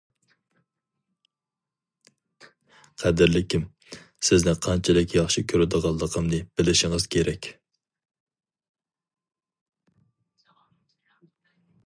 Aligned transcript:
قەدىرلىكىم، 3.03 3.67
سىزنى 4.29 4.55
قانچىلىك 4.67 5.13
ياخشى 5.17 5.43
كۆرىدىغانلىقىمنى 5.53 6.41
بىلىشىڭىز 6.61 7.05
كېرەك. 7.17 7.53